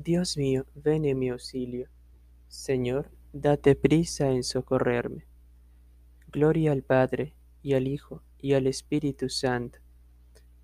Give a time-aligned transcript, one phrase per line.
[0.00, 1.88] Dios mío, ven en mi auxilio.
[2.46, 5.26] Señor, date prisa en socorrerme.
[6.28, 9.80] Gloria al Padre, y al Hijo, y al Espíritu Santo,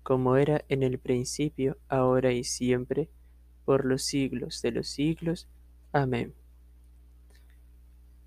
[0.03, 3.09] como era en el principio, ahora y siempre,
[3.65, 5.49] por los siglos de los siglos.
[5.91, 6.33] Amén.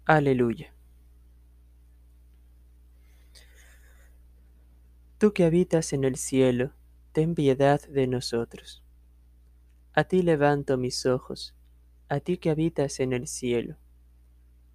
[0.04, 0.74] Aleluya.
[5.16, 6.72] Tú que habitas en el cielo,
[7.12, 8.84] ten piedad de nosotros.
[9.98, 11.56] A ti levanto mis ojos,
[12.08, 13.78] a ti que habitas en el cielo.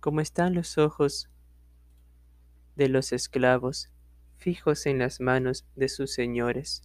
[0.01, 1.29] Como están los ojos
[2.75, 3.89] de los esclavos
[4.35, 6.83] fijos en las manos de sus señores,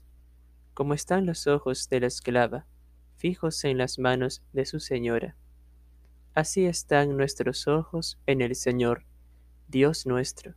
[0.73, 2.65] como están los ojos de la esclava
[3.17, 5.35] fijos en las manos de su señora.
[6.33, 9.03] Así están nuestros ojos en el Señor,
[9.67, 10.55] Dios nuestro,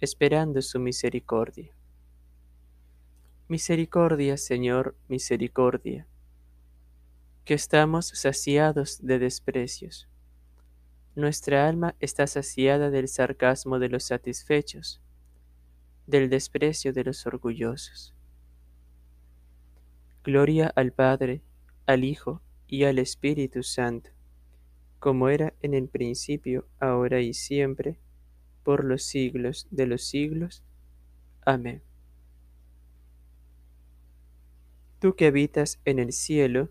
[0.00, 1.76] esperando su misericordia.
[3.48, 6.06] Misericordia, Señor, misericordia
[7.48, 10.06] que estamos saciados de desprecios.
[11.14, 15.00] Nuestra alma está saciada del sarcasmo de los satisfechos,
[16.06, 18.14] del desprecio de los orgullosos.
[20.22, 21.40] Gloria al Padre,
[21.86, 24.10] al Hijo y al Espíritu Santo,
[24.98, 27.98] como era en el principio, ahora y siempre,
[28.62, 30.62] por los siglos de los siglos.
[31.46, 31.80] Amén.
[34.98, 36.68] Tú que habitas en el cielo,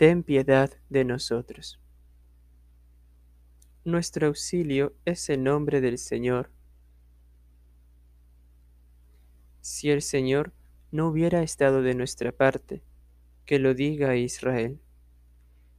[0.00, 1.78] ten piedad de nosotros.
[3.84, 6.50] Nuestro auxilio es el nombre del Señor.
[9.60, 10.54] Si el Señor
[10.90, 12.82] no hubiera estado de nuestra parte,
[13.44, 14.80] que lo diga Israel.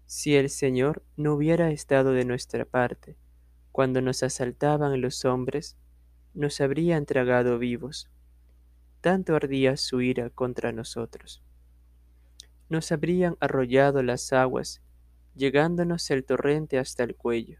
[0.05, 3.17] Si el Señor no hubiera estado de nuestra parte,
[3.71, 5.77] cuando nos asaltaban los hombres,
[6.35, 8.07] nos habrían tragado vivos.
[9.01, 11.41] Tanto ardía su ira contra nosotros
[12.71, 14.81] nos habrían arrollado las aguas,
[15.35, 17.59] llegándonos el torrente hasta el cuello.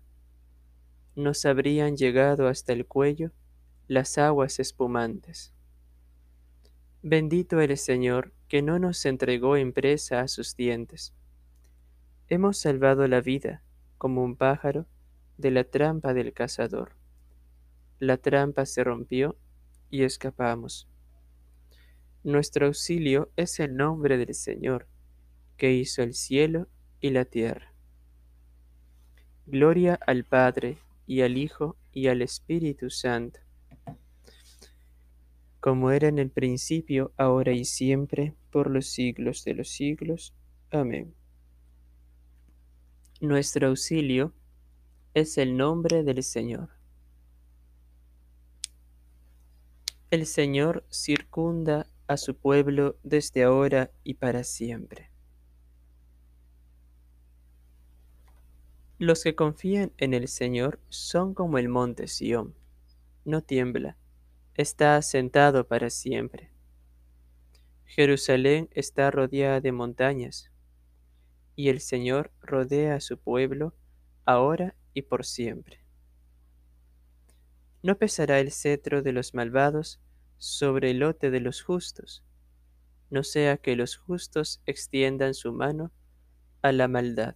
[1.17, 3.33] Nos habrían llegado hasta el cuello
[3.89, 5.53] las aguas espumantes.
[7.03, 11.13] Bendito el Señor que no nos entregó en presa a sus dientes.
[12.29, 13.63] Hemos salvado la vida,
[13.97, 14.85] como un pájaro,
[15.37, 16.95] de la trampa del cazador.
[17.99, 19.35] La trampa se rompió
[19.89, 20.87] y escapamos.
[22.23, 24.87] Nuestro auxilio es el nombre del Señor
[25.61, 26.67] que hizo el cielo
[27.01, 27.71] y la tierra.
[29.45, 33.39] Gloria al Padre, y al Hijo, y al Espíritu Santo,
[35.59, 40.33] como era en el principio, ahora y siempre, por los siglos de los siglos.
[40.71, 41.13] Amén.
[43.19, 44.33] Nuestro auxilio
[45.13, 46.69] es el nombre del Señor.
[50.09, 55.10] El Señor circunda a su pueblo desde ahora y para siempre.
[59.01, 62.53] Los que confían en el Señor son como el monte Sión.
[63.25, 63.97] No tiembla,
[64.53, 66.51] está asentado para siempre.
[67.85, 70.51] Jerusalén está rodeada de montañas,
[71.55, 73.73] y el Señor rodea a su pueblo
[74.23, 75.83] ahora y por siempre.
[77.81, 79.99] No pesará el cetro de los malvados
[80.37, 82.23] sobre el lote de los justos,
[83.09, 85.91] no sea que los justos extiendan su mano
[86.61, 87.35] a la maldad.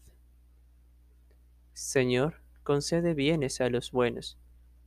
[1.75, 4.39] Señor, concede bienes a los buenos,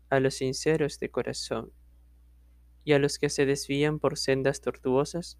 [0.08, 1.70] a los sinceros de corazón,
[2.82, 5.38] y a los que se desvían por sendas tortuosas,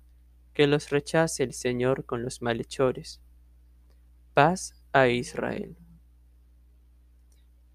[0.53, 3.23] que los rechace el Señor con los malhechores.
[4.35, 5.79] Paz a Israel.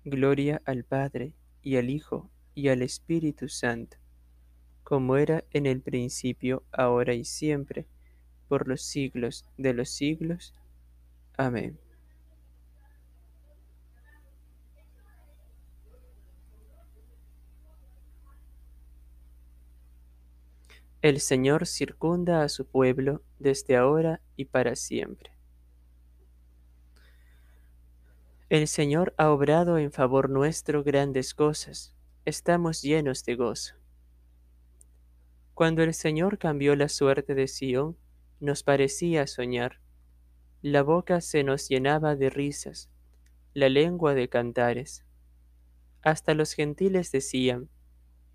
[0.06, 3.98] Gloria al Padre, y al Hijo, y al Espíritu Santo,
[4.84, 7.88] como era en el principio, ahora y siempre,
[8.48, 10.54] por los siglos de los siglos.
[11.36, 11.80] Amén.
[21.04, 25.32] El Señor circunda a su pueblo desde ahora y para siempre.
[28.48, 33.76] El Señor ha obrado en favor nuestro grandes cosas, estamos llenos de gozo.
[35.54, 37.98] Cuando el Señor cambió la suerte de Sión,
[38.40, 39.82] nos parecía soñar.
[40.62, 42.90] La boca se nos llenaba de risas,
[43.54, 45.04] la lengua de cantares.
[46.02, 47.68] Hasta los gentiles decían,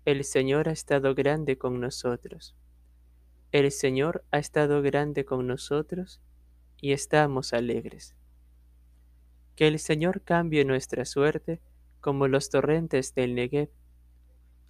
[0.05, 2.55] el Señor ha estado grande con nosotros.
[3.51, 6.21] El Señor ha estado grande con nosotros
[6.77, 8.15] y estamos alegres.
[9.55, 11.61] Que el Señor cambie nuestra suerte
[11.99, 13.69] como los torrentes del Negev.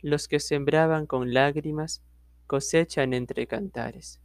[0.02, 2.02] Los que sembraban con lágrimas
[2.48, 4.20] cosechan entre cantares.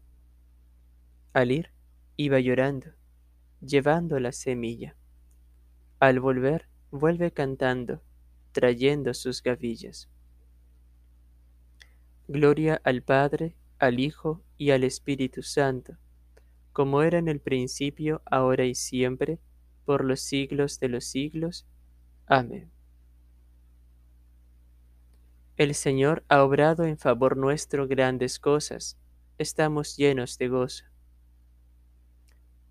[1.32, 1.72] Al ir,
[2.16, 2.92] iba llorando.
[3.60, 4.94] llevando la semilla.
[5.98, 8.02] Al volver, vuelve cantando,
[8.52, 10.08] trayendo sus gavillas.
[12.26, 15.98] Gloria al Padre, al Hijo y al Espíritu Santo,
[16.72, 19.38] como era en el principio, ahora y siempre,
[19.84, 21.66] por los siglos de los siglos.
[22.26, 22.70] Amén.
[25.56, 28.96] El Señor ha obrado en favor nuestro grandes cosas,
[29.36, 30.84] estamos llenos de gozo.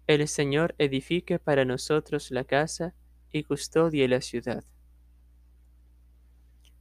[0.08, 2.96] El Señor edifique para nosotros la casa
[3.32, 4.64] y custodie la ciudad.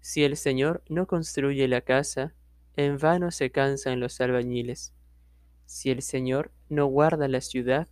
[0.00, 2.34] Si el Señor no construye la casa,
[2.76, 4.92] en vano se cansan los albañiles.
[5.66, 7.88] Si el Señor no guarda la ciudad,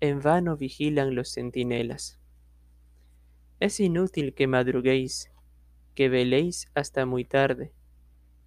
[0.00, 2.18] en vano vigilan los centinelas.
[3.60, 5.30] Es inútil que madruguéis,
[5.94, 7.72] que veléis hasta muy tarde,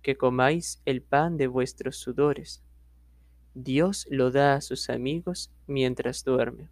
[0.02, 2.64] que comáis el pan de vuestros sudores.
[3.54, 6.70] Dios lo da a sus amigos mientras duerme.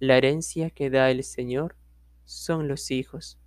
[0.00, 1.76] La herencia que da el Señor
[2.24, 3.38] son los hijos,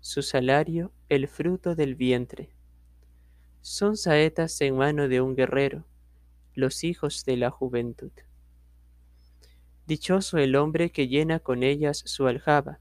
[0.00, 2.50] su salario el fruto del vientre.
[3.66, 5.86] Son saetas en mano de un guerrero,
[6.54, 8.10] los hijos de la juventud.
[9.86, 12.78] Dichoso el hombre que llena con ellas su aljaba.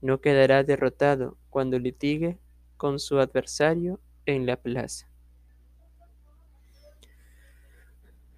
[0.00, 2.38] No quedará derrotado cuando litigue
[2.78, 5.06] con su adversario en la plaza.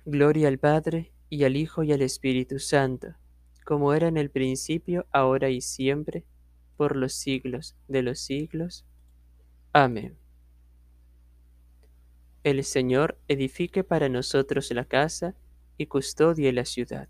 [0.04, 3.14] Gloria al Padre, y al Hijo, y al Espíritu Santo,
[3.64, 6.24] como era en el principio, ahora y siempre,
[6.76, 8.84] por los siglos de los siglos.
[9.72, 10.25] Amén.
[12.46, 15.34] El Señor edifique para nosotros la casa
[15.78, 17.08] y custodie la ciudad.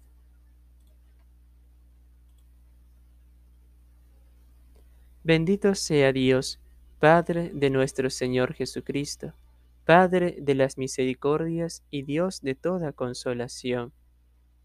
[5.25, 6.59] Bendito sea Dios,
[7.01, 9.35] Padre de nuestro Señor Jesucristo,
[9.85, 13.93] Padre de las misericordias y Dios de toda consolación,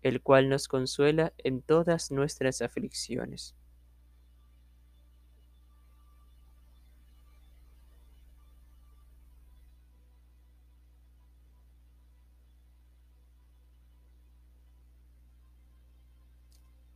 [0.01, 3.56] el cual nos consuela en todas nuestras aflicciones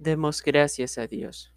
[0.05, 1.51] Demos gracias a Dios.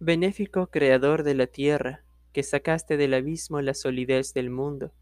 [0.00, 2.02] Benéfico Creador de la tierra,
[2.32, 4.94] que sacaste del abismo la solidez del mundo,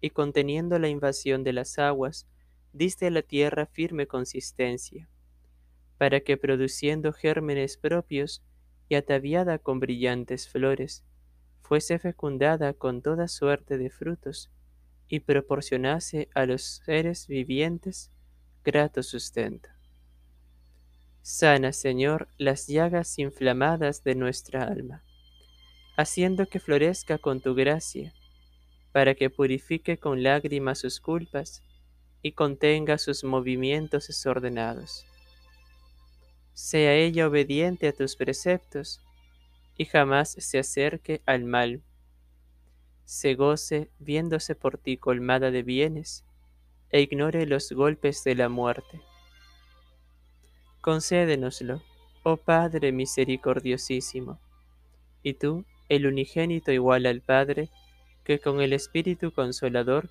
[0.00, 2.26] y conteniendo la invasión de las aguas,
[2.72, 5.08] diste a la tierra firme consistencia,
[5.96, 8.42] para que produciendo gérmenes propios
[8.88, 11.04] y ataviada con brillantes flores,
[11.62, 14.50] fuese fecundada con toda suerte de frutos,
[15.08, 18.10] y proporcionase a los seres vivientes
[18.64, 19.68] grato sustento.
[21.22, 25.02] Sana, Señor, las llagas inflamadas de nuestra alma,
[25.96, 28.12] haciendo que florezca con tu gracia,
[28.92, 31.62] para que purifique con lágrimas sus culpas
[32.22, 35.04] y contenga sus movimientos desordenados.
[36.54, 39.00] Sea ella obediente a tus preceptos
[39.76, 41.82] y jamás se acerque al mal
[43.06, 46.24] se goce viéndose por ti colmada de bienes,
[46.90, 49.00] e ignore los golpes de la muerte.
[50.80, 51.82] Concédenoslo,
[52.22, 54.38] oh Padre misericordiosísimo,
[55.22, 57.70] y tú, el unigénito igual al Padre,
[58.24, 60.10] que con el Espíritu Consolador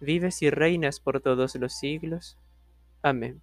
[0.00, 2.36] vives y reinas por todos los siglos.
[3.02, 3.42] Amén.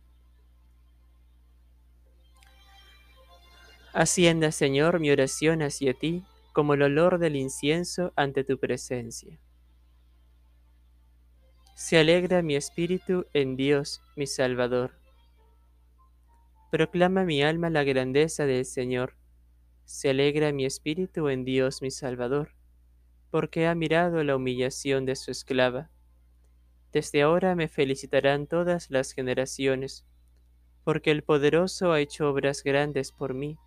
[3.93, 6.23] Hacienda, Señor, mi oración hacia ti,
[6.57, 9.39] como el olor del incienso ante tu presencia.
[11.75, 14.99] Se alegra mi espíritu en Dios, mi Salvador.
[16.71, 19.13] Proclama mi alma la grandeza del Señor.
[19.85, 22.55] Se alegra mi espíritu en Dios, mi Salvador,
[23.29, 25.91] porque ha mirado la humillación de su esclava.
[26.91, 30.07] Desde ahora me felicitarán todas las generaciones,
[30.83, 33.59] porque el poderoso ha hecho obras grandes por mí.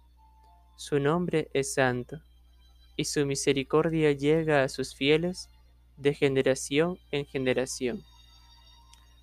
[0.75, 2.25] Su nombre es santo
[3.01, 5.49] y su misericordia llega a sus fieles
[5.97, 8.03] de generación en generación.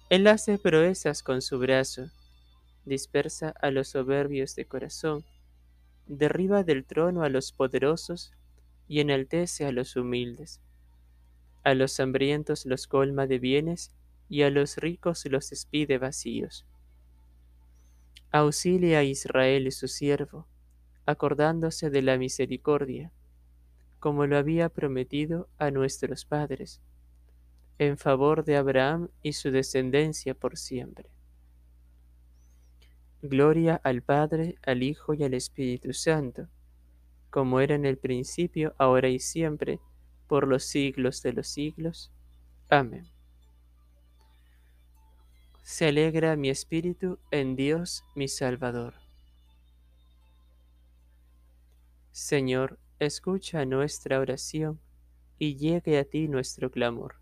[0.10, 2.10] Él hace proezas con su brazo,
[2.86, 5.24] dispersa a los soberbios de corazón,
[6.08, 8.32] derriba del trono a los poderosos
[8.88, 10.60] y enaltece a los humildes.
[11.64, 13.92] A los hambrientos los colma de bienes
[14.28, 16.66] y a los ricos los despide vacíos.
[18.32, 20.48] Auxilia a Israel su siervo,
[21.06, 23.12] acordándose de la misericordia
[24.00, 26.82] como lo había prometido a nuestros padres,
[27.80, 31.10] en favor de Abraham y su descendencia por siempre.
[33.22, 36.48] Gloria al Padre, al Hijo y al Espíritu Santo,
[37.30, 39.80] como era en el principio, ahora y siempre,
[40.28, 42.12] por los siglos de los siglos.
[42.70, 43.08] Amén.
[45.64, 48.94] Se alegra mi espíritu en Dios mi Salvador.
[52.12, 54.80] Señor, escucha nuestra oración
[55.38, 57.16] y llegue a ti nuestro clamor.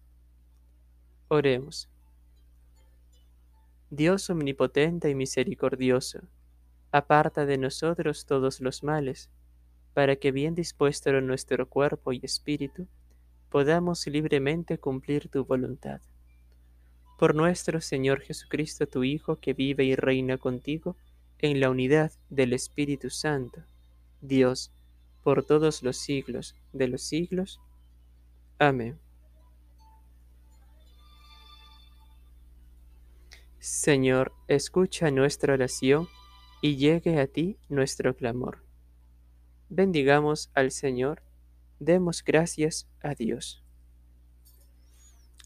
[1.27, 1.89] Oremos.
[3.89, 6.21] Dios omnipotente y misericordioso,
[6.91, 9.29] aparta de nosotros todos los males,
[9.93, 12.87] para que bien dispuesto nuestro cuerpo y espíritu,
[13.49, 16.01] podamos libremente cumplir tu voluntad.
[17.17, 20.97] Por nuestro Señor Jesucristo, tu Hijo, que vive y reina contigo
[21.39, 23.63] en la unidad del Espíritu Santo,
[24.19, 24.71] Dios,
[25.25, 27.59] por todos los siglos de los siglos.
[28.59, 28.99] Amén.
[33.57, 36.07] Señor, escucha nuestra oración
[36.61, 38.63] y llegue a ti nuestro clamor.
[39.67, 41.23] Bendigamos al Señor,
[41.79, 43.63] demos gracias a Dios.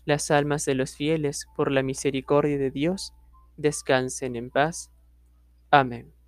[0.04, 3.14] Las almas de los fieles, por la misericordia de Dios,
[3.56, 4.92] descansen en paz.
[5.72, 6.19] Amén.